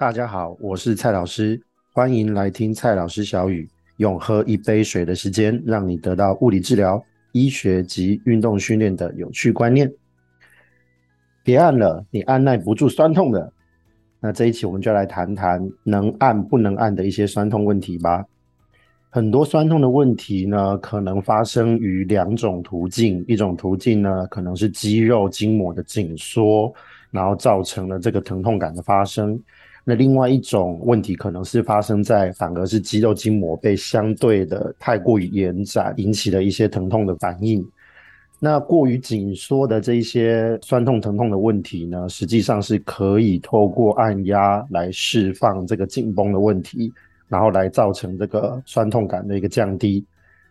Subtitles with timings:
[0.00, 1.60] 大家好，我是蔡老师，
[1.92, 3.68] 欢迎来听蔡老师小语，
[3.98, 9.92] 用喝一杯水的时间，让你得到物理治疗、医学及运动训练的有趣观念。
[11.44, 13.52] 别按了，你按耐不住酸痛的。
[14.20, 18.24] 那这一期我们就来谈谈能按不能按的一些酸痛问题吧。
[19.10, 26.72] 很多酸痛的问题呢，可能发生于两种途径，一种途径呢，可能是肌肉筋膜的紧缩，
[27.10, 29.38] 然后造成了这个疼痛感的发生。
[29.82, 37.66] 那另外一种问题可能是发生在反而是肌肉筋膜被相对的太过于延展，引起了一些疼痛的反应。
[38.38, 46.92] 那过于紧缩的这一些酸痛疼痛的问题呢，实际上是可以透过按压来释放这个紧绷的问题，
[47.26, 50.04] 然后来造成这个酸痛感的一个降低。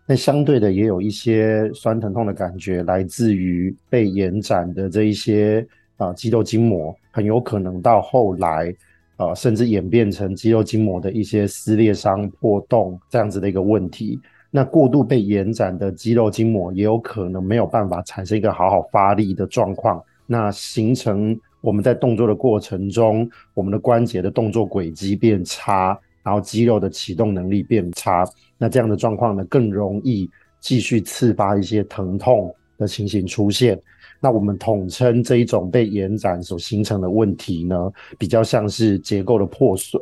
[0.06, 5.66] 那相对的也有一些酸疼痛的感觉来自于被延展的这一些
[5.98, 8.76] 啊、肌肉筋膜，很有可能到后来。
[9.20, 14.18] 呃，甚至演变成肌肉筋膜的一些撕裂伤、破洞这样子的一个问题。
[14.50, 28.26] 那过度被延展的肌肉筋膜也有可能没有办法产生一个好好发力的状况，那形成我们在动作的过程中，我们的关节的动作轨迹变差，然后肌肉的启动能力变差。
[28.58, 30.30] 那这样的状况呢，更容易
[30.62, 33.80] 继续刺发一些疼痛的情形出现。
[34.22, 40.02] 那我们统称这一种被延展所形成的问题呢，比较像是结构的破损，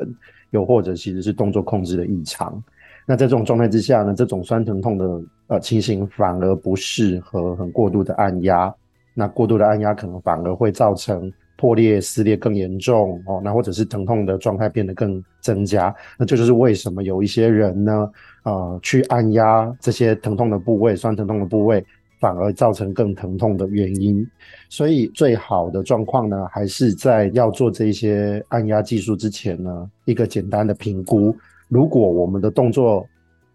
[0.52, 2.64] 又或者其实是动作控制的异常。
[3.06, 8.74] 那在这种状态之下呢，这种酸疼痛的呃情形反而不适合很过度的按压。
[9.14, 15.94] 那过度的按压可能反而会造成破裂、撕裂更严重哦，那或者是疼痛的状态变得更增加。
[16.18, 18.12] 那这就是为什么有一些人呢，
[18.44, 21.86] 呃，去按压这些疼痛的部位、酸疼痛的部位。
[22.20, 24.28] 反而造成更疼痛的原因，
[24.70, 31.36] 所以最好的状况呢，还是在要做这些按压技术之前呢，一个简单的评估。
[31.68, 33.08] 如果我们的动作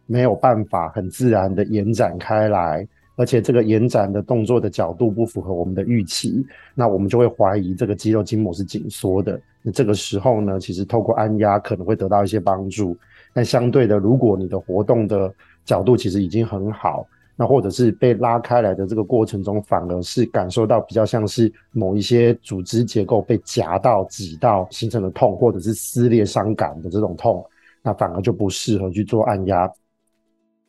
[0.07, 2.87] 没有办法很自然的延展开来，
[3.17, 9.41] 而且这个延展的动作的角度不符合我们的预期，那我们就会怀疑这个肌肉筋膜是紧缩的。
[9.63, 12.97] 那这个时候呢，其实透过按压可能会得到一些帮助。
[13.35, 15.33] 但相对的，如果你的活动的
[15.65, 17.05] 角度其实已经很好。
[17.35, 27.45] 那或者是被拉开来的这个过程中，反而是感受到比较像是某一些组织结构被夹到、挤到形成的痛，或者是撕裂伤感的这种痛，
[27.83, 29.71] 那反而就不适合去做按压。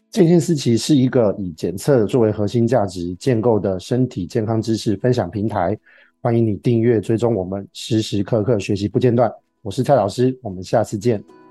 [0.10, 5.78] 健先思齐是一个以检测作为核心价值建构的身体健康知识分享平台，
[6.22, 9.32] 欢迎你订阅追踪我们，时时刻刻学习不间断。
[9.64, 11.43] 我是蔡老师，我们下次见。